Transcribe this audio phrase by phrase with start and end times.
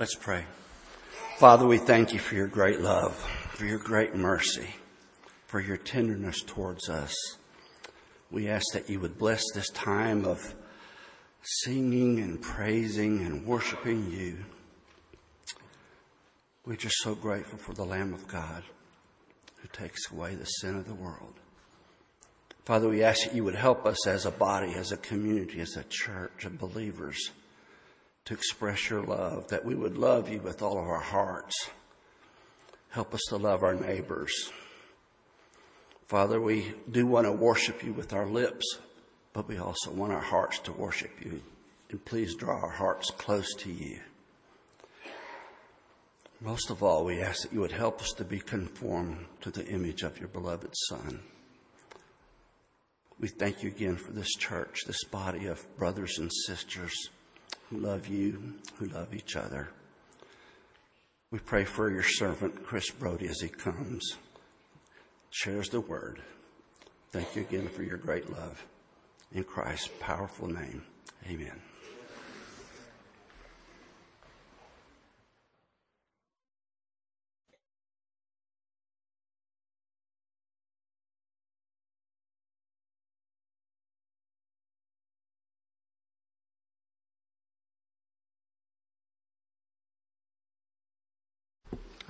[0.00, 0.46] Let's pray.
[1.36, 3.14] Father, we thank you for your great love,
[3.50, 4.74] for your great mercy,
[5.44, 7.14] for your tenderness towards us.
[8.30, 10.54] We ask that you would bless this time of
[11.42, 14.38] singing and praising and worshiping you.
[16.64, 18.62] We're just so grateful for the Lamb of God
[19.56, 21.34] who takes away the sin of the world.
[22.64, 25.76] Father, we ask that you would help us as a body, as a community, as
[25.76, 27.32] a church of believers
[28.30, 31.68] to express your love, that we would love you with all of our hearts.
[32.90, 34.52] Help us to love our neighbors.
[36.06, 38.78] Father, we do want to worship you with our lips,
[39.32, 41.42] but we also want our hearts to worship you.
[41.90, 43.98] And please draw our hearts close to you.
[46.40, 49.66] Most of all, we ask that you would help us to be conformed to the
[49.66, 51.18] image of your beloved Son.
[53.18, 57.10] We thank you again for this church, this body of brothers and sisters
[57.70, 59.68] who love you, who love each other.
[61.30, 64.16] We pray for your servant, Chris Brody, as he comes,
[65.30, 66.20] shares the word.
[67.12, 68.64] Thank you again for your great love.
[69.32, 70.82] In Christ's powerful name,
[71.28, 71.69] amen.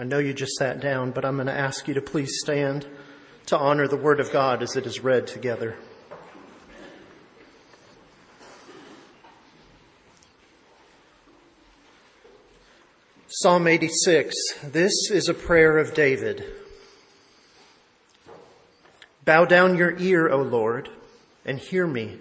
[0.01, 2.87] I know you just sat down, but I'm going to ask you to please stand
[3.45, 5.77] to honor the Word of God as it is read together.
[13.29, 14.35] Psalm 86.
[14.65, 16.47] This is a prayer of David.
[19.27, 20.89] Bow down your ear, O Lord,
[21.45, 22.17] and hear me,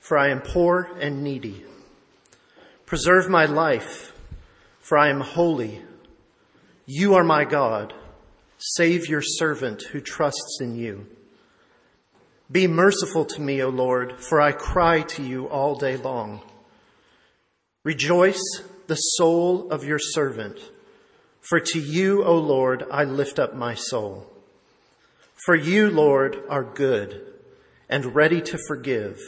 [0.00, 1.66] for I am poor and needy.
[2.86, 4.18] Preserve my life,
[4.80, 5.82] for I am holy
[6.86, 7.94] you are my God.
[8.58, 11.06] Save your servant who trusts in you.
[12.50, 16.40] Be merciful to me, O Lord, for I cry to you all day long.
[17.84, 18.42] Rejoice
[18.86, 20.58] the soul of your servant,
[21.40, 24.30] for to you, O Lord, I lift up my soul.
[25.44, 27.22] For you, Lord, are good
[27.88, 29.18] and ready to forgive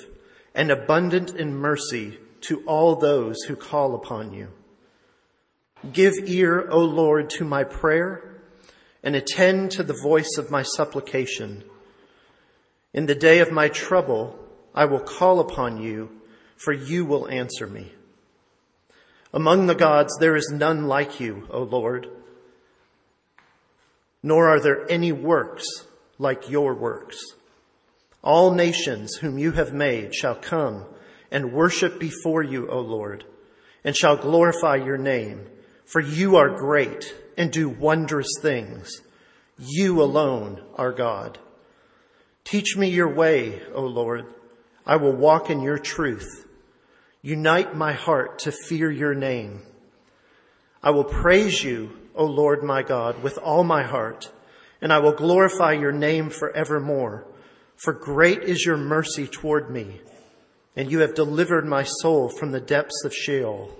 [0.54, 4.48] and abundant in mercy to all those who call upon you.
[5.92, 8.40] Give ear, O Lord, to my prayer
[9.02, 11.62] and attend to the voice of my supplication.
[12.92, 14.38] In the day of my trouble,
[14.74, 16.10] I will call upon you,
[16.56, 17.92] for you will answer me.
[19.32, 22.08] Among the gods, there is none like you, O Lord,
[24.22, 25.66] nor are there any works
[26.18, 27.22] like your works.
[28.24, 30.86] All nations whom you have made shall come
[31.30, 33.24] and worship before you, O Lord,
[33.84, 35.46] and shall glorify your name
[35.86, 39.00] for you are great and do wondrous things.
[39.58, 41.38] You alone are God.
[42.44, 44.26] Teach me your way, O Lord.
[44.84, 46.46] I will walk in your truth.
[47.22, 49.62] Unite my heart to fear your name.
[50.82, 54.30] I will praise you, O Lord my God, with all my heart,
[54.80, 57.26] and I will glorify your name forevermore.
[57.76, 60.00] For great is your mercy toward me,
[60.76, 63.76] and you have delivered my soul from the depths of Sheol.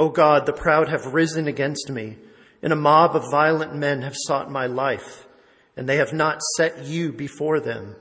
[0.00, 2.16] O God, the proud have risen against me,
[2.62, 5.26] and a mob of violent men have sought my life,
[5.76, 7.96] and they have not set you before them.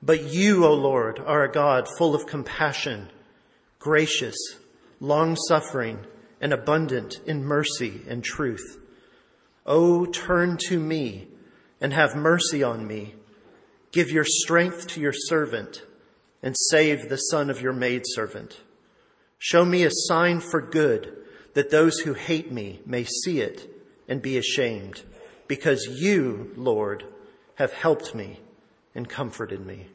[0.00, 3.08] But you, O Lord, are a God full of compassion,
[3.80, 4.36] gracious,
[5.00, 6.06] long suffering,
[6.40, 8.78] and abundant in mercy and truth.
[9.66, 11.26] O turn to me
[11.80, 13.16] and have mercy on me.
[13.90, 15.82] Give your strength to your servant
[16.40, 18.60] and save the son of your maidservant.
[19.42, 21.16] Show me a sign for good,
[21.54, 23.68] that those who hate me may see it
[24.06, 25.02] and be ashamed,
[25.48, 27.06] because you, Lord,
[27.54, 28.40] have helped me
[28.94, 29.86] and comforted me.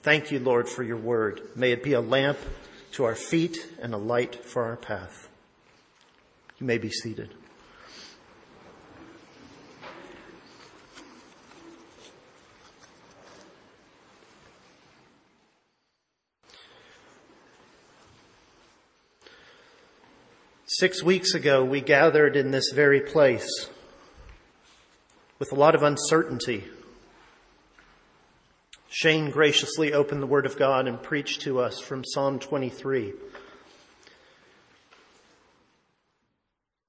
[0.00, 1.40] Thank you, Lord, for your word.
[1.54, 2.38] May it be a lamp
[2.92, 5.28] to our feet and a light for our path.
[6.58, 7.32] You may be seated.
[20.82, 23.68] Six weeks ago, we gathered in this very place
[25.38, 26.64] with a lot of uncertainty.
[28.88, 33.12] Shane graciously opened the Word of God and preached to us from Psalm 23.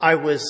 [0.01, 0.43] I was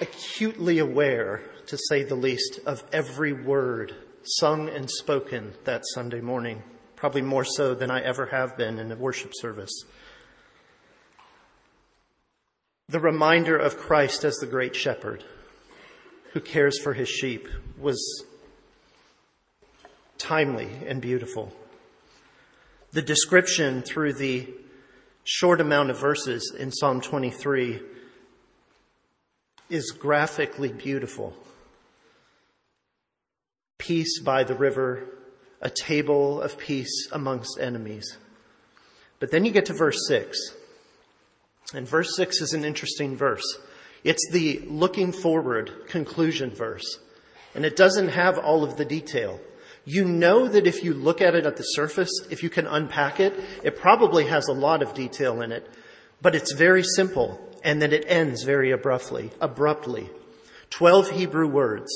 [0.00, 6.62] acutely aware, to say the least, of every word sung and spoken that Sunday morning,
[6.96, 9.84] probably more so than I ever have been in a worship service.
[12.90, 15.22] The reminder of Christ as the great shepherd
[16.32, 17.46] who cares for his sheep
[17.78, 18.24] was
[20.18, 21.52] timely and beautiful.
[22.90, 24.48] The description through the
[25.22, 27.80] short amount of verses in Psalm 23
[29.68, 31.36] is graphically beautiful.
[33.78, 35.04] Peace by the river,
[35.60, 38.18] a table of peace amongst enemies.
[39.20, 40.56] But then you get to verse 6.
[41.74, 43.44] And verse 6 is an interesting verse.
[44.02, 46.98] It's the looking forward conclusion verse.
[47.54, 49.40] And it doesn't have all of the detail.
[49.84, 53.18] You know that if you look at it at the surface, if you can unpack
[53.20, 55.68] it, it probably has a lot of detail in it,
[56.20, 60.08] but it's very simple and then it ends very abruptly, abruptly.
[60.70, 61.90] Twelve Hebrew words.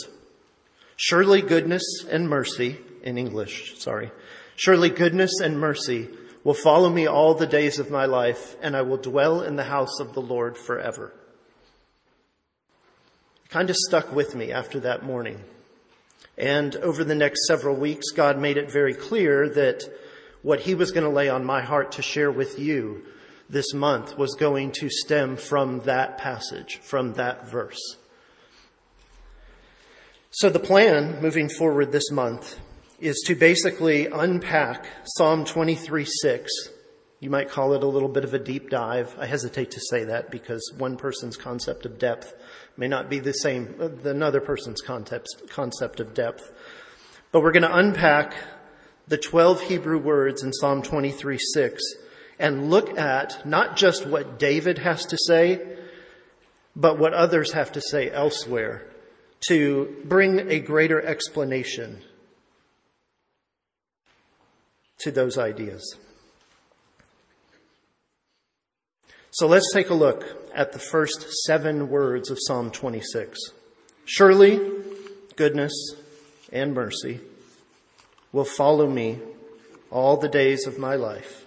[0.97, 4.11] Surely goodness and mercy, in English, sorry.
[4.57, 6.09] Surely goodness and mercy
[6.45, 9.65] will follow me all the days of my life, and I will dwell in the
[9.65, 11.13] house of the Lord forever.
[13.45, 15.43] It kind of stuck with me after that morning.
[16.37, 19.83] And over the next several weeks, God made it very clear that
[20.43, 23.03] what He was going to lay on my heart to share with you
[23.49, 27.97] this month was going to stem from that passage, from that verse.
[30.31, 32.59] So the plan moving forward this month
[33.05, 36.51] is to basically unpack Psalm 23 6.
[37.21, 39.15] You might call it a little bit of a deep dive.
[39.19, 42.33] I hesitate to say that because one person's concept of depth
[42.79, 46.51] may not be the same uh, than another person's concept, concept of depth.
[47.31, 48.35] But we're going to unpack
[49.07, 51.83] the 12 Hebrew words in Psalm 23 6
[52.39, 55.61] and look at not just what David has to say,
[56.75, 58.91] but what others have to say elsewhere
[59.49, 62.03] to bring a greater explanation
[65.05, 65.97] to those ideas.
[69.31, 70.25] So let's take a look
[70.55, 73.39] at the first seven words of Psalm 26.
[74.07, 74.61] Surely
[75.37, 75.73] goodness
[76.51, 77.21] and mercy
[78.33, 79.19] will follow me
[79.91, 81.45] all the days of my life.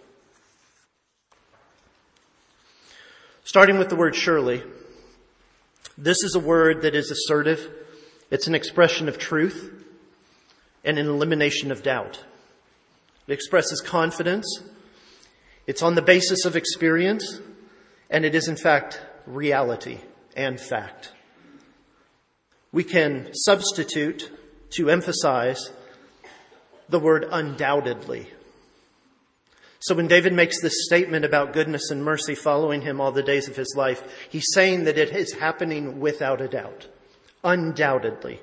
[3.44, 4.62] Starting with the word surely,
[5.98, 7.72] this is a word that is assertive.
[8.30, 9.74] It's an expression of truth
[10.84, 12.24] and an elimination of doubt.
[13.28, 14.64] It expresses confidence.
[15.66, 17.40] It's on the basis of experience
[18.10, 20.00] and it is in fact reality
[20.36, 21.12] and fact.
[22.72, 24.32] We can substitute
[24.72, 25.72] to emphasize
[26.90, 28.28] the word undoubtedly.
[29.80, 33.48] So when David makes this statement about goodness and mercy following him all the days
[33.48, 36.88] of his life, he's saying that it is happening without a doubt.
[37.44, 38.40] Undoubtedly.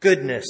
[0.00, 0.46] Goodness.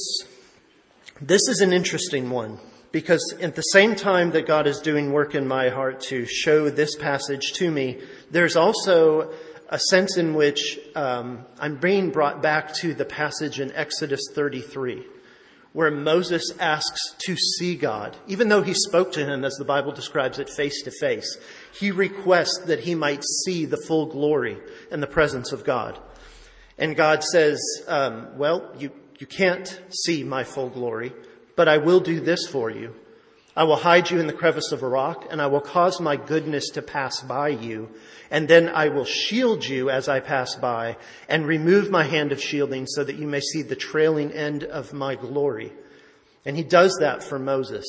[1.20, 2.60] This is an interesting one
[2.92, 6.70] because at the same time that God is doing work in my heart to show
[6.70, 7.98] this passage to me,
[8.30, 9.32] there's also
[9.68, 15.04] a sense in which um, I'm being brought back to the passage in Exodus 33,
[15.72, 18.16] where Moses asks to see God.
[18.28, 21.36] Even though he spoke to him, as the Bible describes it, face to face,
[21.72, 24.56] he requests that he might see the full glory
[24.92, 25.98] and the presence of God.
[26.78, 31.12] And God says, um, Well, you, you can't see my full glory
[31.58, 32.94] but I will do this for you.
[33.56, 36.14] I will hide you in the crevice of a rock, and I will cause my
[36.14, 37.90] goodness to pass by you,
[38.30, 40.96] and then I will shield you as I pass by,
[41.28, 44.92] and remove my hand of shielding so that you may see the trailing end of
[44.92, 45.72] my glory.
[46.44, 47.84] And he does that for Moses.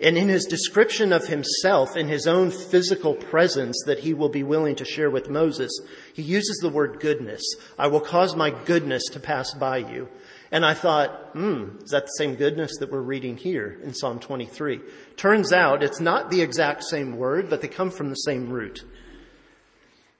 [0.00, 4.42] And in his description of himself, in his own physical presence that he will be
[4.42, 5.70] willing to share with Moses,
[6.14, 7.42] he uses the word goodness.
[7.78, 10.08] I will cause my goodness to pass by you.
[10.52, 14.18] And I thought, hmm, is that the same goodness that we're reading here in Psalm
[14.18, 14.80] 23?
[15.16, 18.84] Turns out it's not the exact same word, but they come from the same root.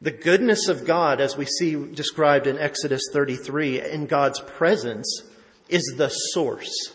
[0.01, 5.23] The goodness of God, as we see described in Exodus 33, in God's presence,
[5.69, 6.93] is the source.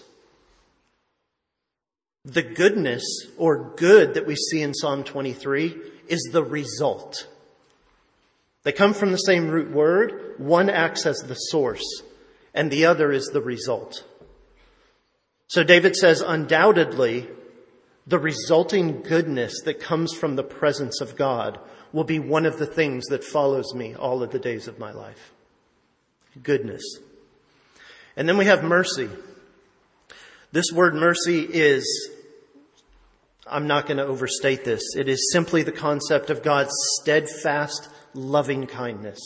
[2.24, 3.04] The goodness
[3.38, 5.76] or good that we see in Psalm 23
[6.08, 7.28] is the result.
[8.64, 10.36] They come from the same root word.
[10.38, 11.84] One acts as the source
[12.56, 14.04] and the other is the result.
[15.48, 17.28] So David says, undoubtedly,
[18.08, 21.60] the resulting goodness that comes from the presence of God
[21.92, 24.92] will be one of the things that follows me all of the days of my
[24.92, 25.34] life.
[26.42, 26.84] Goodness.
[28.16, 29.10] And then we have mercy.
[30.52, 32.10] This word mercy is,
[33.46, 34.82] I'm not going to overstate this.
[34.96, 39.20] It is simply the concept of God's steadfast loving kindness.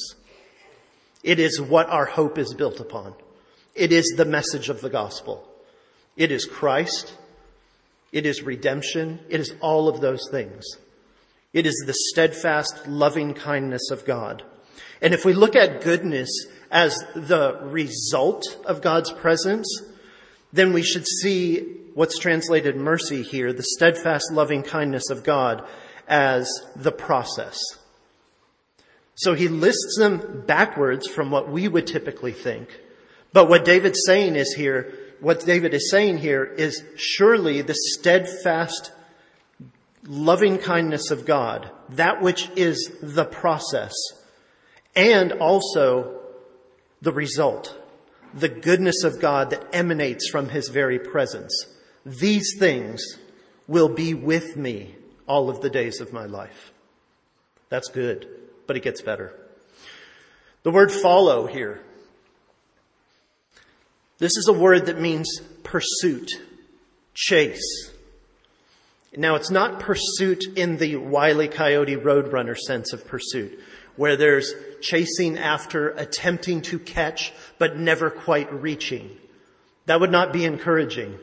[1.24, 3.14] It is what our hope is built upon.
[3.76, 5.48] It is the message of the gospel.
[6.16, 7.14] It is Christ.
[8.12, 9.20] It is redemption.
[9.30, 10.66] It is all of those things.
[11.54, 14.44] It is the steadfast loving kindness of God.
[15.02, 16.30] And if we look at goodness
[16.72, 19.68] as the result of God's presence,
[20.52, 25.68] then we should see what's translated mercy here, the steadfast loving kindness of God,
[26.08, 27.58] as the process.
[29.20, 32.80] So he lists them backwards from what we would typically think.
[33.34, 38.94] But what David's saying is here, what David is saying here is surely the steadfast
[40.06, 43.94] loving kindness of God, that which is the process,
[44.96, 46.22] and also
[47.02, 47.78] the result,
[48.34, 51.66] the goodness of God that emanates from his very presence.
[52.06, 53.04] These things
[53.68, 54.96] will be with me
[55.28, 56.72] all of the days of my life.
[57.68, 58.30] That's good,
[58.70, 59.34] but it gets better.
[60.62, 61.82] The word follow here.
[64.20, 66.30] This is a word that means pursuit,
[67.16, 67.90] chase.
[69.18, 71.48] Now, it's not pursuit in the Wile E.
[71.48, 73.60] Coyote Roadrunner sense of pursuit,
[73.96, 79.10] where there's chasing after, attempting to catch, but never quite reaching.
[79.88, 81.18] That would not be encouraging.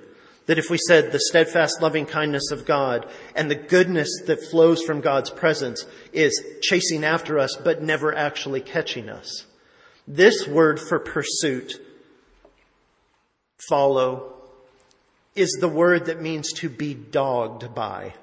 [0.46, 4.82] That if we said the steadfast loving kindness of God and the goodness that flows
[4.82, 9.44] from God's presence is chasing after us, but never actually catching us.
[10.06, 11.80] This word for pursuit,
[13.68, 14.34] follow,
[15.34, 18.14] is the word that means to be dogged by,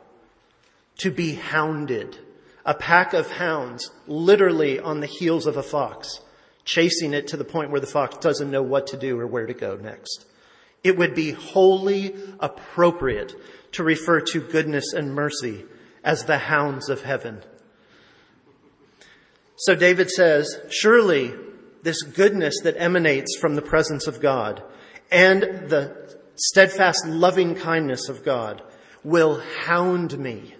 [1.00, 2.18] to be hounded.
[2.65, 6.22] A pack of hounds literally on the heels of a fox,
[6.63, 9.46] chasing it to the point where the fox doesn't know what to do or where
[9.46, 10.25] to go next.
[10.83, 13.33] It would be wholly appropriate
[13.73, 15.65] to refer to goodness and mercy
[16.03, 17.41] as the hounds of heaven.
[19.55, 21.33] So David says, surely
[21.83, 24.63] this goodness that emanates from the presence of God
[25.11, 28.61] and the steadfast loving kindness of God
[29.03, 30.55] will hound me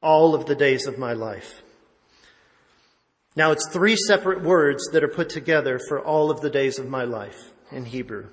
[0.00, 1.62] all of the days of my life.
[3.36, 6.88] Now it's three separate words that are put together for all of the days of
[6.88, 8.28] my life in Hebrew.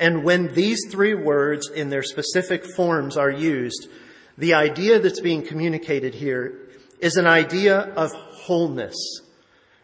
[0.00, 3.86] And when these three words in their specific forms are used,
[4.38, 6.58] the idea that's being communicated here
[7.00, 8.96] is an idea of wholeness.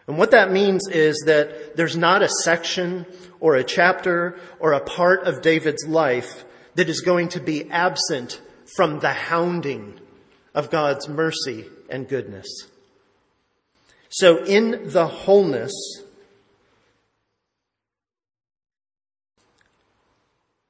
[0.06, 3.04] And what that means is that there's not a section
[3.40, 6.46] or a chapter or a part of David's life
[6.76, 8.40] that is going to be absent
[8.74, 10.00] from the hounding
[10.54, 12.46] of God's mercy and goodness.
[14.08, 15.74] So in the wholeness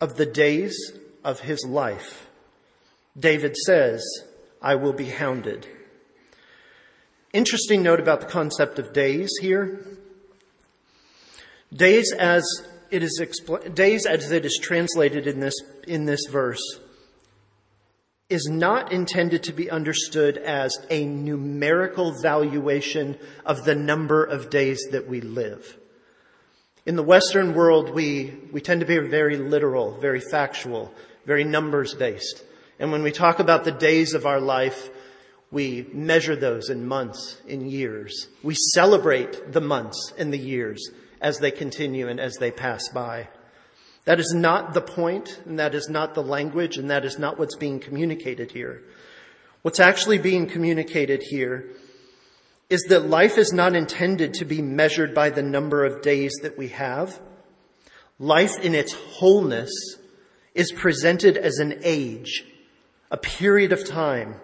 [0.01, 0.77] of the days
[1.25, 2.29] of his life,
[3.19, 4.05] David says,
[4.61, 5.67] I will be hounded.
[7.33, 9.85] Interesting note about the concept of days here.
[11.73, 12.45] Days as
[12.91, 15.55] it is expl- days as it is translated in this
[15.87, 16.63] in this verse
[18.29, 24.81] is not intended to be understood as a numerical valuation of the number of days
[24.91, 25.77] that we live.
[26.87, 31.95] In the Western world, we, we tend to be very literal, very factual, very numbers
[31.95, 32.45] based.
[32.79, 34.89] And when we talk about the days of our life,
[35.51, 38.29] we measure those in months, in years.
[38.45, 40.91] We celebrate the months and the years
[41.21, 43.29] as they continue and as they pass by.
[44.05, 47.37] That is not the point, and that is not the language, and that is not
[47.37, 48.85] what's being communicated here.
[49.63, 51.67] What's actually being communicated here
[52.69, 56.59] is that life is not intended to be measured by the number of days that
[56.59, 57.21] we have.
[58.19, 59.71] Life in its wholeness
[60.55, 62.45] is presented as an age,
[63.11, 64.37] a period of time,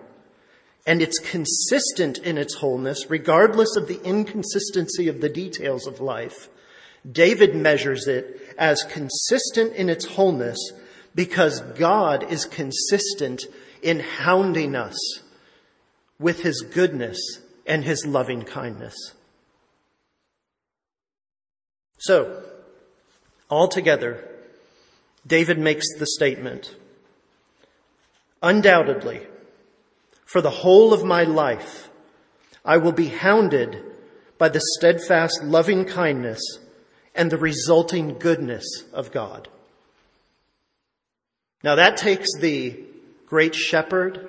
[0.86, 6.48] and it's consistent in its wholeness, regardless of the inconsistency of the details of life.
[7.10, 10.58] David measures it as consistent in its wholeness
[11.14, 13.44] because God is consistent
[13.82, 14.96] in hounding us
[16.18, 17.18] with his goodness
[17.66, 18.94] and his loving kindness.
[21.98, 22.42] So,
[23.50, 24.28] altogether,
[25.26, 26.74] David makes the statement,
[28.42, 29.26] undoubtedly,
[30.24, 31.88] for the whole of my life,
[32.64, 33.84] I will be hounded
[34.38, 36.40] by the steadfast loving kindness
[37.14, 39.48] and the resulting goodness of God.
[41.62, 42.80] Now that takes the
[43.26, 44.28] great shepherd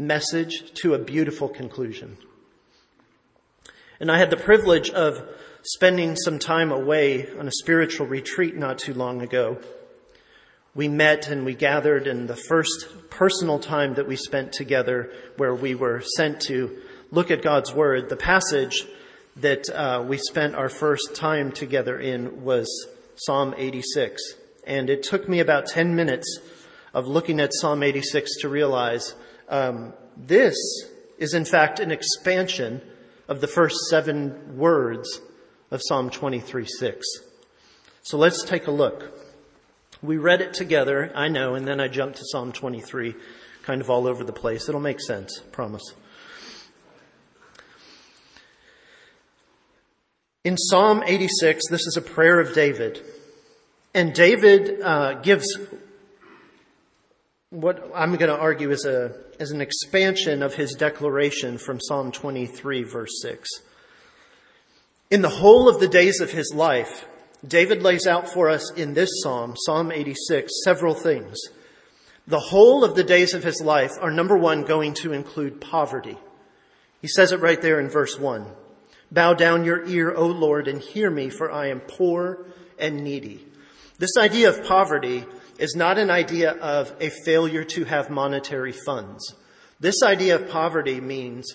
[0.00, 2.16] message to a beautiful conclusion.
[4.00, 5.22] And I had the privilege of
[5.62, 9.58] spending some time away on a spiritual retreat not too long ago.
[10.74, 15.54] We met and we gathered in the first personal time that we spent together where
[15.54, 16.80] we were sent to
[17.10, 18.08] look at God's Word.
[18.08, 18.86] The passage
[19.36, 22.66] that uh, we spent our first time together in was
[23.16, 24.22] Psalm 86.
[24.66, 26.38] And it took me about 10 minutes
[26.94, 29.14] of looking at Psalm 86 to realize
[29.50, 30.56] um, This
[31.18, 32.80] is in fact an expansion
[33.28, 35.20] of the first seven words
[35.70, 37.06] of Psalm 23 6.
[38.02, 39.16] So let's take a look.
[40.02, 43.14] We read it together, I know, and then I jumped to Psalm 23,
[43.62, 44.68] kind of all over the place.
[44.68, 45.82] It'll make sense, promise.
[50.42, 53.04] In Psalm 86, this is a prayer of David.
[53.92, 55.46] And David uh, gives
[57.50, 62.12] what I'm going to argue is, a, is an expansion of his declaration from Psalm
[62.12, 63.48] 23, verse 6.
[65.10, 67.06] In the whole of the days of his life,
[67.46, 71.36] David lays out for us in this psalm, Psalm 86, several things.
[72.28, 76.18] The whole of the days of his life are number one going to include poverty.
[77.02, 78.46] He says it right there in verse one.
[79.10, 82.46] Bow down your ear, O Lord, and hear me, for I am poor
[82.78, 83.44] and needy.
[83.98, 85.24] This idea of poverty
[85.60, 89.34] is not an idea of a failure to have monetary funds.
[89.78, 91.54] This idea of poverty means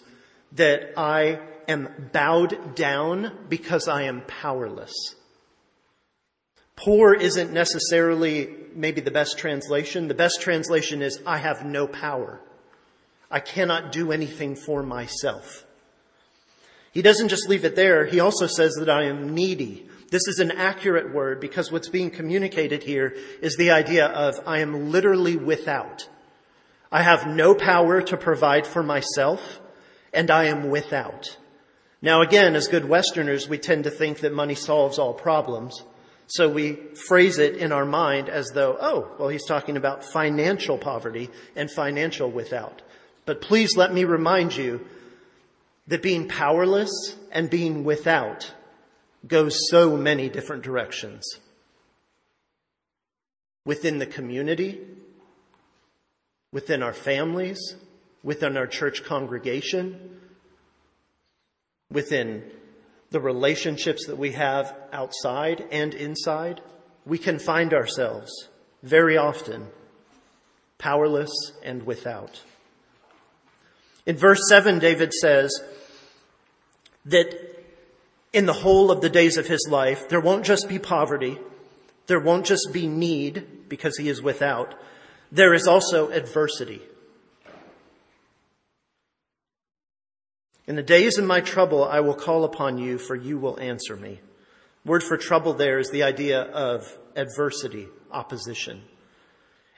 [0.53, 4.93] that I am bowed down because I am powerless.
[6.75, 10.07] Poor isn't necessarily maybe the best translation.
[10.07, 12.41] The best translation is I have no power.
[13.31, 15.65] I cannot do anything for myself.
[16.91, 18.05] He doesn't just leave it there.
[18.05, 19.89] He also says that I am needy.
[20.15, 24.59] This is an accurate word because what's being communicated here is the idea of I
[24.59, 26.07] am literally without.
[26.89, 29.59] I have no power to provide for myself
[30.13, 31.35] and I am without.
[32.01, 35.83] Now again, as good Westerners, we tend to think that money solves all problems.
[36.27, 36.75] So we
[37.09, 41.69] phrase it in our mind as though, oh, well, he's talking about financial poverty and
[41.69, 42.81] financial without.
[43.25, 44.87] But please let me remind you
[45.87, 48.53] that being powerless and being without
[49.27, 51.25] goes so many different directions.
[53.65, 54.79] Within the community,
[56.51, 57.75] within our families,
[58.23, 60.19] within our church congregation,
[61.91, 62.43] within
[63.11, 66.61] the relationships that we have outside and inside,
[67.05, 68.31] we can find ourselves
[68.83, 69.67] very often
[70.77, 71.31] powerless
[71.63, 72.41] and without.
[74.05, 75.51] In verse 7, David says
[77.05, 77.54] that
[78.35, 81.39] in the whole of the days of his life, there won't just be poverty,
[82.07, 84.75] there won't just be need because he is without,
[85.31, 86.81] there is also adversity.
[90.67, 93.95] In the days of my trouble, I will call upon you, for you will answer
[93.95, 94.19] me.
[94.83, 98.83] Word for trouble there is the idea of adversity, opposition.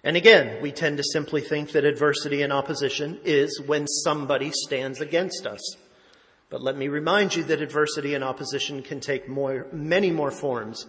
[0.03, 4.99] And again, we tend to simply think that adversity and opposition is when somebody stands
[4.99, 5.77] against us.
[6.49, 10.85] But let me remind you that adversity and opposition can take more, many more forms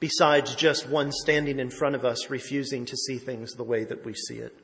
[0.00, 4.04] besides just one standing in front of us refusing to see things the way that
[4.04, 4.56] we see it.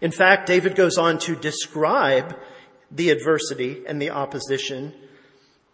[0.00, 2.36] In fact, David goes on to describe
[2.90, 4.92] the adversity and the opposition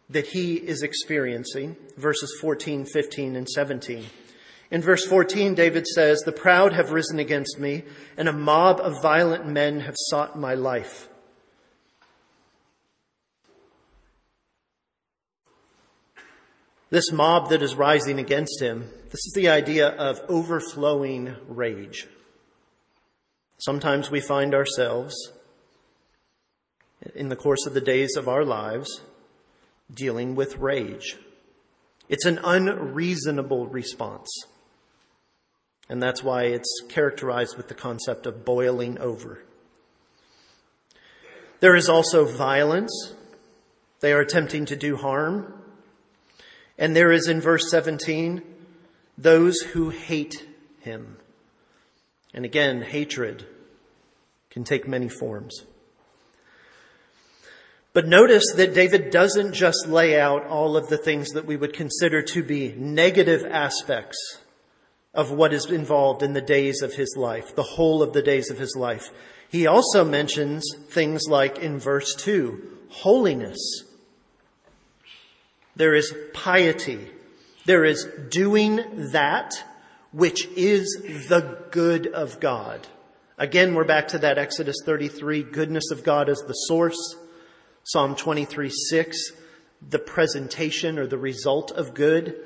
[0.09, 4.07] that he is experiencing, verses 14, 15, and 17.
[4.71, 7.85] In verse 14, David says, The proud have risen against me,
[8.17, 11.09] and a mob of violent men have sought my life.
[16.91, 22.09] This mob that is rising against him, this is the idea of overflowing rage.
[23.59, 25.15] Sometimes we find ourselves
[27.15, 29.03] in the course of the days of our lives
[29.93, 31.17] dealing with rage.
[32.09, 34.29] It's an unreasonable response.
[35.89, 39.45] And that's why it's characterized with the concept of boiling over.
[41.61, 43.15] There is also violence.
[44.01, 45.55] They are attempting to do harm.
[46.81, 48.43] And there is in verse 17,
[49.17, 50.49] those who hate
[50.81, 51.19] him.
[52.33, 53.47] And again, hatred
[54.49, 55.67] can take many forms.
[57.93, 61.75] But notice that David doesn't just lay out all of the things that we would
[61.75, 64.39] consider to be negative aspects
[65.13, 68.49] of what is involved in the days of his life, the whole of the days
[68.49, 69.11] of his life.
[69.51, 73.59] He also mentions things like in verse 2, holiness.
[75.77, 77.09] There is piety.
[77.65, 79.55] There is doing that
[80.13, 80.87] which is
[81.29, 82.87] the good of God.
[83.39, 87.17] Again, we're back to that Exodus 33, goodness of God as the source.
[87.85, 89.33] Psalm 23 6,
[89.89, 92.39] the presentation or the result of good.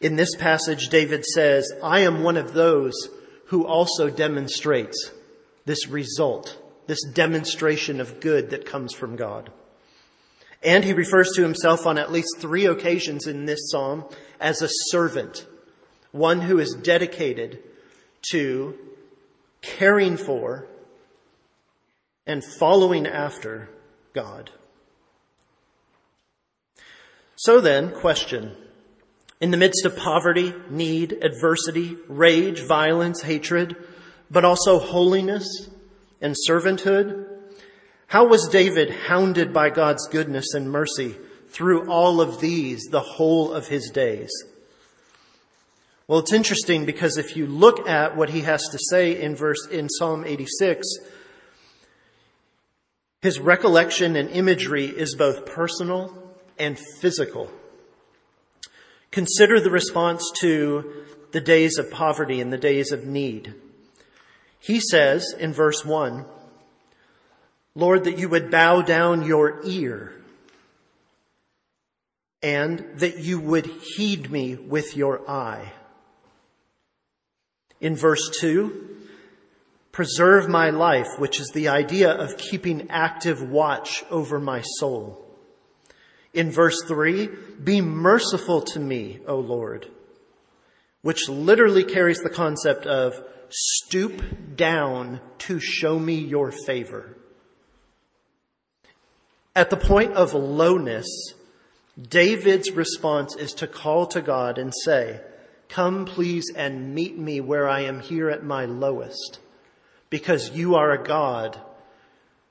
[0.00, 2.94] In this passage, David says, I am one of those
[3.46, 5.10] who also demonstrates
[5.64, 9.50] this result, this demonstration of good that comes from God.
[10.62, 14.04] And he refers to himself on at least three occasions in this psalm
[14.40, 15.46] as a servant,
[16.12, 17.62] one who is dedicated
[18.30, 18.74] to
[19.62, 20.66] caring for
[22.26, 23.68] and following after
[24.12, 24.50] God.
[27.36, 28.56] So then, question.
[29.40, 33.76] In the midst of poverty, need, adversity, rage, violence, hatred,
[34.30, 35.68] but also holiness
[36.22, 37.26] and servanthood,
[38.08, 41.16] how was David hounded by God's goodness and mercy
[41.48, 44.30] through all of these the whole of his days?
[46.08, 49.66] Well, it's interesting because if you look at what he has to say in verse
[49.66, 50.86] in Psalm 86,
[53.22, 56.16] his recollection and imagery is both personal
[56.60, 57.50] and physical.
[59.10, 63.54] Consider the response to the days of poverty and the days of need.
[64.60, 66.24] He says in verse 1,
[67.76, 70.14] Lord, that you would bow down your ear
[72.42, 75.72] and that you would heed me with your eye.
[77.78, 78.96] In verse 2,
[79.92, 85.22] preserve my life, which is the idea of keeping active watch over my soul.
[86.32, 87.28] In verse 3,
[87.62, 89.90] be merciful to me, O Lord,
[91.02, 97.16] which literally carries the concept of stoop down to show me your favor.
[99.56, 101.08] At the point of lowness,
[101.98, 105.22] David's response is to call to God and say,
[105.70, 109.38] Come, please, and meet me where I am here at my lowest,
[110.10, 111.58] because you are a God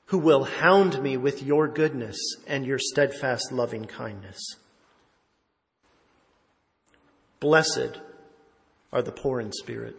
[0.05, 4.41] who will hound me with your goodness and your steadfast loving kindness.
[7.39, 7.99] Blessed
[8.91, 9.95] are the poor in spirit.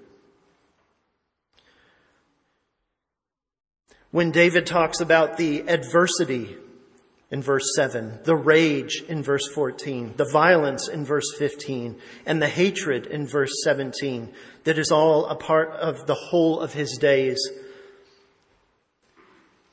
[4.11, 6.57] When David talks about the adversity
[7.31, 12.49] in verse 7, the rage in verse 14, the violence in verse 15, and the
[12.49, 14.33] hatred in verse 17,
[14.65, 17.39] that is all a part of the whole of his days.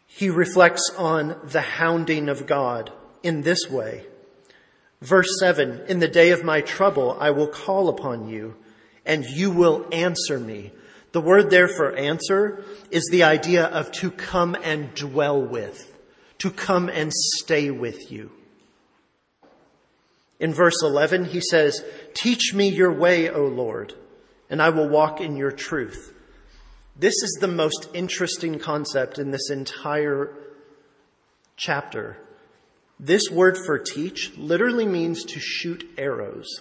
[0.08, 4.06] He reflects on the hounding of God in this way.
[5.02, 8.56] Verse 7, in the day of my trouble, I will call upon you
[9.06, 10.72] and you will answer me.
[11.12, 15.93] The word there for answer is the idea of to come and dwell with
[16.44, 18.30] to come and stay with you.
[20.42, 21.82] In verse 11, he says,
[22.14, 23.94] Teach me your way, O Lord,
[24.50, 26.14] and I will walk in your truth.
[26.98, 30.36] This is the most interesting concept in this entire
[31.56, 32.18] chapter.
[33.00, 36.60] This word for teach literally means to shoot arrows.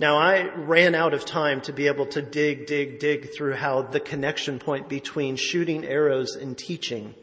[0.00, 3.82] Now, I ran out of time to be able to dig, dig, dig through how
[3.82, 7.14] the connection point between shooting arrows and teaching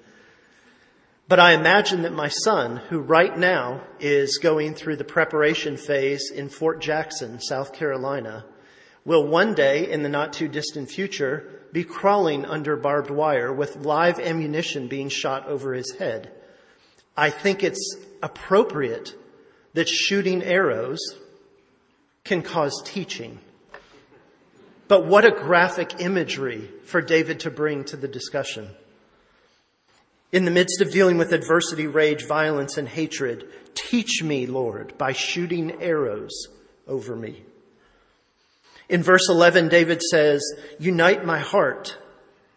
[1.28, 6.32] but I imagine that my son, who right now is going through the preparation phase
[6.32, 8.46] in Fort Jackson, South Carolina,
[9.04, 13.76] will one day in the not too distant future be crawling under barbed wire with
[13.78, 16.32] live ammunition being shot over his head.
[17.16, 19.14] I think it's appropriate
[19.74, 21.00] that shooting arrows
[22.24, 23.40] can cause teaching.
[24.88, 28.70] But what a graphic imagery for David to bring to the discussion.
[30.32, 35.14] In the midst of dealing with adversity, rage, violence, and hatred, teach me, Lord, by
[35.14, 36.48] shooting arrows
[36.88, 37.44] over me.
[38.90, 40.42] In verse 11, David says,
[40.80, 41.98] unite my heart.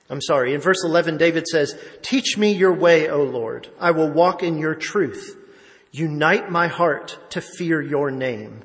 [0.09, 0.55] I'm sorry.
[0.55, 3.69] In verse 11, David says, teach me your way, O Lord.
[3.79, 5.37] I will walk in your truth.
[5.93, 8.63] Unite my heart to fear your name.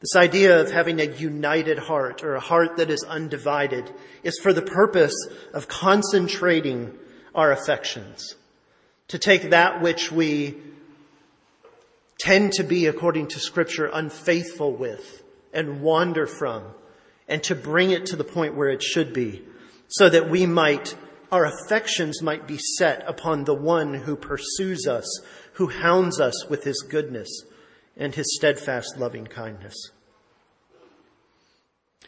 [0.00, 3.90] This idea of having a united heart or a heart that is undivided
[4.22, 5.14] is for the purpose
[5.54, 6.98] of concentrating
[7.34, 8.34] our affections,
[9.08, 10.56] to take that which we
[12.18, 16.62] tend to be, according to scripture, unfaithful with and wander from,
[17.28, 19.42] and to bring it to the point where it should be,
[19.88, 20.96] so that we might,
[21.30, 25.20] our affections might be set upon the one who pursues us,
[25.54, 27.28] who hounds us with his goodness
[27.96, 29.90] and his steadfast loving kindness.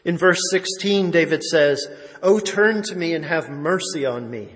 [0.03, 1.87] In verse 16, David says,
[2.21, 4.55] O turn to me and have mercy on me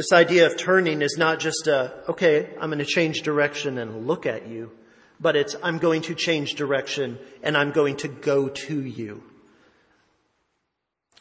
[0.00, 4.06] this idea of turning is not just a, okay, I'm going to change direction and
[4.06, 4.70] look at you,
[5.20, 9.22] but it's, I'm going to change direction and I'm going to go to you.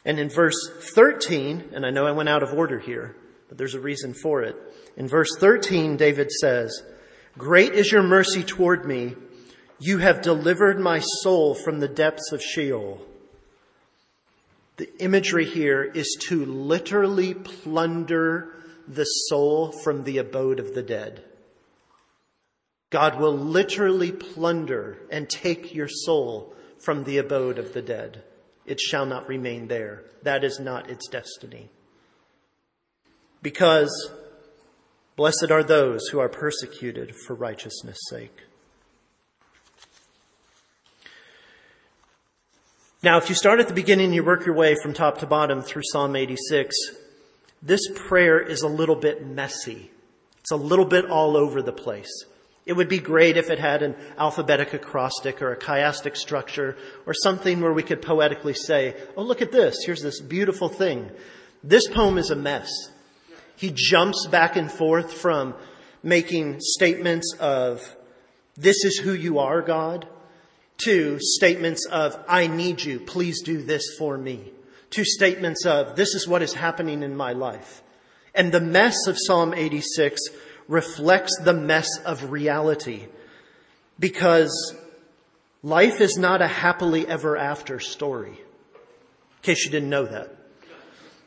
[0.05, 0.55] And in verse
[0.95, 3.17] 13, and I know I went out of order here,
[3.49, 4.55] but there's a reason for it.
[4.95, 6.81] In verse 13, David says,
[7.37, 9.13] Great is your mercy toward me.
[9.79, 13.05] You have delivered my soul from the depths of Sheol.
[14.77, 18.53] The imagery here is to literally plunder
[18.89, 21.23] the soul from the abode of the dead.
[22.89, 28.23] God will literally plunder and take your soul from the abode of the dead.
[28.65, 30.03] It shall not remain there.
[30.23, 31.69] That is not its destiny.
[33.41, 34.11] because
[35.15, 38.43] blessed are those who are persecuted for righteousness' sake.
[43.01, 45.61] Now, if you start at the beginning, you work your way from top to bottom
[45.61, 46.75] through Psalm 86,
[47.61, 49.91] this prayer is a little bit messy.
[50.39, 52.25] It's a little bit all over the place.
[52.65, 57.13] It would be great if it had an alphabetic acrostic or a chiastic structure or
[57.13, 59.77] something where we could poetically say, oh, look at this.
[59.85, 61.09] Here's this beautiful thing.
[61.63, 62.69] This poem is a mess.
[63.55, 65.55] He jumps back and forth from
[66.03, 67.95] making statements of,
[68.55, 70.07] this is who you are, God,
[70.85, 74.53] to statements of, I need you, please do this for me,
[74.91, 77.83] to statements of, this is what is happening in my life.
[78.33, 80.21] And the mess of Psalm 86
[80.67, 83.07] reflects the mess of reality
[83.99, 84.75] because
[85.63, 88.31] life is not a happily ever after story.
[88.31, 90.35] In case you didn't know that.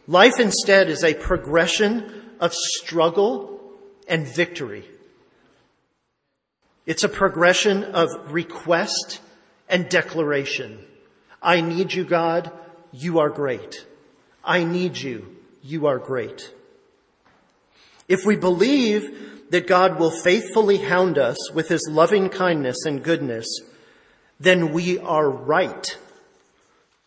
[0.07, 3.61] Life instead is a progression of struggle
[4.09, 4.85] and victory.
[6.87, 9.21] It's a progression of request
[9.69, 10.85] and declaration.
[11.41, 12.51] I need you, God.
[12.93, 13.87] You are great.
[14.45, 15.37] I need you.
[15.63, 16.53] You are great.
[18.09, 23.47] If we believe that God will faithfully hound us with his loving kindness and goodness,
[24.39, 25.97] then we are right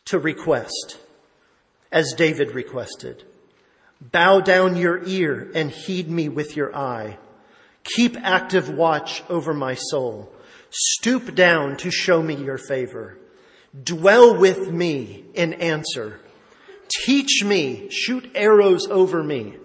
[0.05, 0.97] to request,
[1.91, 3.23] as David requested.
[3.99, 7.17] Bow down your ear and heed me with your eye.
[7.83, 10.31] Keep active watch over my soul.
[10.69, 13.17] Stoop down to show me your favor.
[13.83, 16.19] Dwell with me in answer.
[16.87, 19.55] Teach me, shoot arrows over me.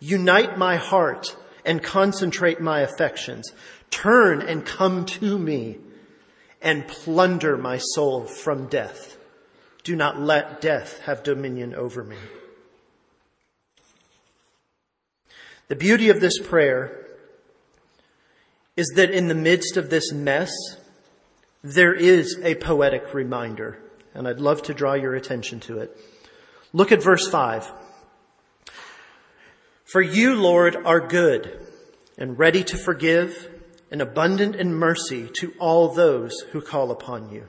[0.00, 3.52] Unite my heart and concentrate my affections.
[3.90, 5.78] Turn and come to me
[6.62, 9.16] and plunder my soul from death.
[9.82, 12.16] Do not let death have dominion over me.
[15.68, 17.06] The beauty of this prayer
[18.76, 20.50] is that in the midst of this mess,
[21.64, 23.78] there is a poetic reminder,
[24.12, 25.96] and I'd love to draw your attention to it.
[26.74, 27.72] Look at verse 5.
[29.86, 31.66] For you, Lord, are good
[32.18, 33.48] and ready to forgive
[33.90, 37.48] and abundant in mercy to all those who call upon you.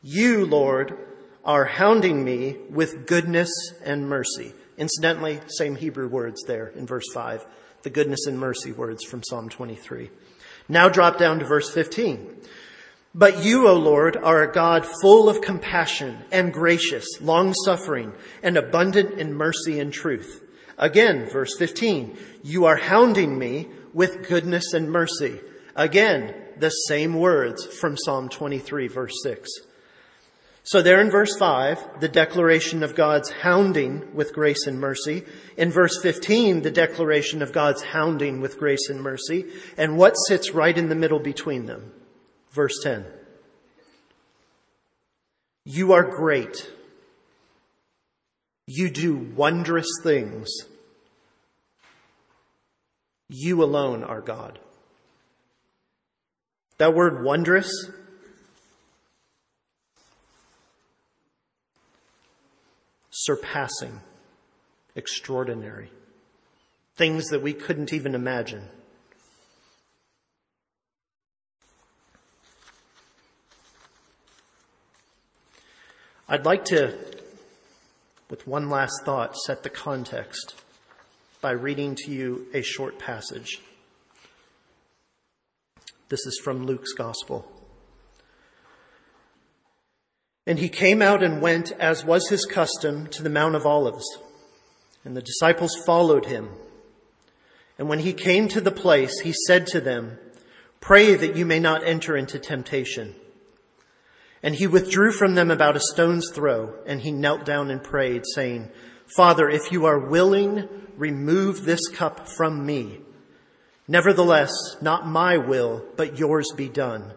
[0.00, 0.96] You, Lord,
[1.44, 3.50] are hounding me with goodness
[3.84, 4.54] and mercy.
[4.78, 7.44] Incidentally, same Hebrew words there in verse 5
[7.82, 10.10] the goodness and mercy words from Psalm 23.
[10.68, 12.38] Now drop down to verse 15.
[13.14, 18.56] But you, O Lord, are a God full of compassion and gracious, long suffering, and
[18.56, 20.44] abundant in mercy and truth.
[20.76, 22.16] Again, verse 15.
[22.42, 25.40] You are hounding me with goodness and mercy.
[25.74, 29.48] Again, the same words from Psalm 23, verse 6.
[30.62, 35.24] So there in verse 5, the declaration of God's hounding with grace and mercy.
[35.56, 39.46] In verse 15, the declaration of God's hounding with grace and mercy.
[39.78, 41.90] And what sits right in the middle between them?
[42.52, 43.04] Verse 10.
[45.64, 46.70] You are great.
[48.66, 50.48] You do wondrous things.
[53.28, 54.58] You alone are God.
[56.78, 57.70] That word wondrous
[63.10, 64.00] surpassing,
[64.94, 65.90] extraordinary,
[66.96, 68.62] things that we couldn't even imagine.
[76.30, 76.94] I'd like to,
[78.28, 80.54] with one last thought, set the context
[81.40, 83.62] by reading to you a short passage.
[86.10, 87.50] This is from Luke's Gospel.
[90.46, 94.04] And he came out and went, as was his custom, to the Mount of Olives.
[95.06, 96.50] And the disciples followed him.
[97.78, 100.18] And when he came to the place, he said to them,
[100.80, 103.14] Pray that you may not enter into temptation.
[104.42, 108.22] And he withdrew from them about a stone's throw, and he knelt down and prayed,
[108.34, 108.70] saying,
[109.16, 113.00] Father, if you are willing, remove this cup from me.
[113.88, 117.12] Nevertheless, not my will, but yours be done.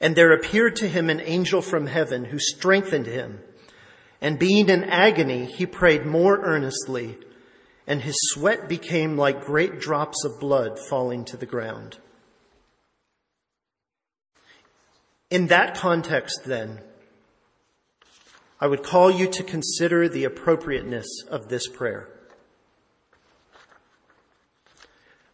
[0.00, 3.40] And there appeared to him an angel from heaven who strengthened him.
[4.20, 7.18] And being in agony, he prayed more earnestly,
[7.86, 11.98] and his sweat became like great drops of blood falling to the ground.
[15.32, 16.80] In that context, then,
[18.60, 22.08] I would call you to consider the appropriateness of this prayer.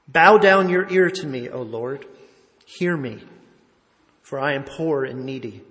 [0.07, 2.07] Bow down your ear to me, O Lord.
[2.65, 3.25] Hear me
[4.29, 5.63] for I am poor and needy.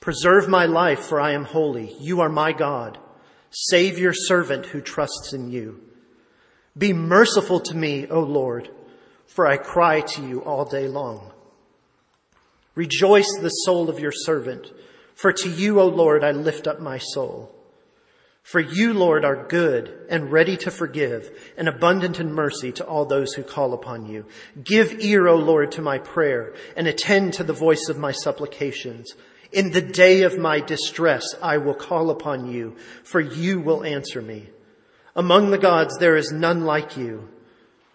[0.00, 1.96] Preserve my life, for I am holy.
[1.98, 2.98] You are my God.
[3.50, 5.80] Save your servant who trusts in you.
[6.76, 8.68] Be merciful to me, O Lord,
[9.24, 11.27] for I cry to you all day long.
[12.78, 14.70] Rejoice the soul of your servant,
[15.16, 17.52] for to you, O Lord, I lift up my soul.
[18.44, 23.04] For you, Lord, are good and ready to forgive and abundant in mercy to all
[23.04, 24.26] those who call upon you.
[24.62, 29.12] Give ear, O Lord, to my prayer and attend to the voice of my supplications.
[29.50, 34.22] In the day of my distress, I will call upon you, for you will answer
[34.22, 34.50] me.
[35.16, 37.28] Among the gods, there is none like you.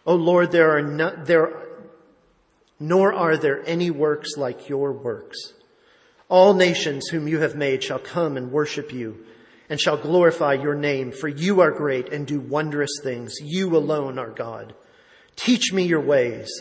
[0.05, 1.62] O Lord, there are no, there,
[2.83, 5.53] nor are there any works like your works.
[6.27, 9.25] All nations whom you have made shall come and worship you
[9.69, 13.35] and shall glorify your name, for you are great and do wondrous things.
[13.41, 14.75] You alone are God.
[15.37, 16.51] Teach me your ways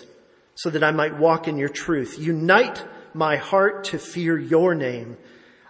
[0.55, 2.17] so that I might walk in your truth.
[2.21, 5.17] Unite my heart to fear your name.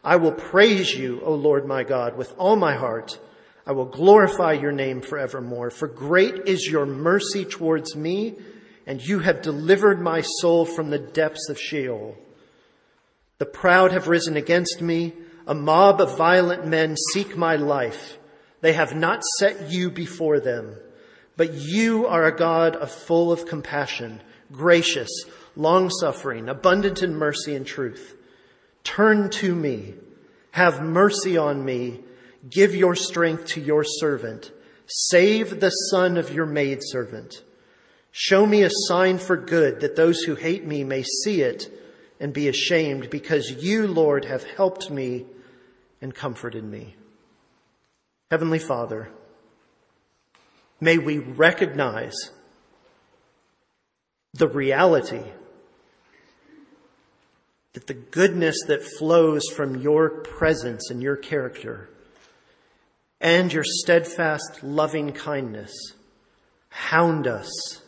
[0.05, 3.19] I will praise you, O Lord my God, with all my heart.
[3.67, 5.71] I will glorify your name forevermore.
[5.71, 8.35] For great is your mercy towards me,
[8.87, 12.17] and you have delivered my soul from the depths of Sheol.
[13.39, 15.15] The proud have risen against me.
[15.47, 18.19] A mob of violent men seek my life.
[18.61, 20.77] They have not set you before them.
[21.37, 24.21] But you are a God of full of compassion,
[24.53, 25.11] gracious,
[25.57, 28.15] long suffering, abundant in mercy and truth.
[28.85, 29.95] Turn to me.
[30.53, 32.01] Have mercy on me.
[32.49, 34.53] Give your strength to your servant.
[34.87, 37.43] Save the son of your maidservant.
[38.13, 41.73] Show me a sign for good that those who hate me may see it
[42.21, 45.25] and be ashamed because you, Lord, have helped me
[46.03, 46.95] and comforted me.
[48.31, 49.09] Heavenly Father,
[50.79, 52.15] may we recognize
[54.35, 55.25] the reality
[57.73, 61.89] that the goodness that flows from your presence and your character
[63.21, 65.73] and your steadfast loving kindness
[66.69, 67.82] hound us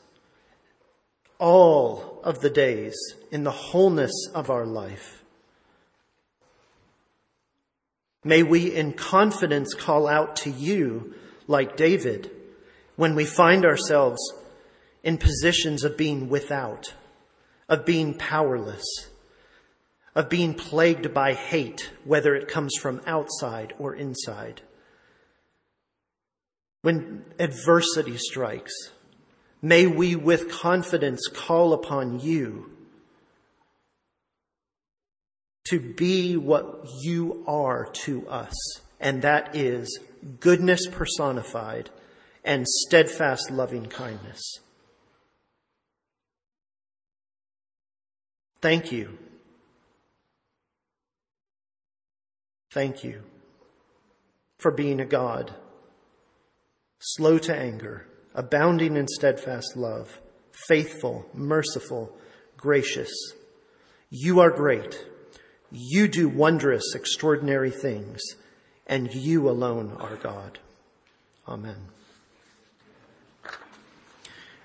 [1.45, 2.97] all of the days
[3.31, 5.23] in the wholeness of our life.
[8.25, 11.15] May we in confidence call out to you
[11.47, 12.31] like David
[12.97, 14.19] when we find ourselves
[15.03, 16.95] in positions of being without,
[17.69, 19.11] of being powerless,
[20.15, 24.63] of being plagued by hate, whether it comes from outside or inside.
[26.81, 28.73] When adversity strikes,
[29.65, 32.71] may we with confidence call upon you
[35.65, 38.55] to be what you are to us,
[39.01, 39.99] and that is
[40.39, 41.89] goodness personified
[42.45, 44.43] and steadfast loving kindness.
[48.61, 49.17] Thank you.
[52.71, 53.23] Thank you
[54.59, 55.55] for being a God,
[56.99, 60.21] slow to anger, abounding in steadfast love,
[60.53, 62.17] faithful, merciful,
[62.57, 63.13] gracious.
[64.11, 65.07] You are great.
[65.71, 68.21] You do wondrous, extraordinary things,
[68.87, 70.59] and you alone are God.
[71.49, 71.89] Amen.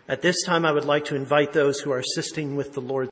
[0.07, 3.07] At this time, I would like to invite those who are assisting with the Lord.